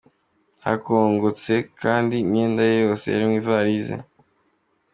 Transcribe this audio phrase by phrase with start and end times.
[0.65, 3.95] Hakongotse kandi imyenda ye yose yari mu ivalisi.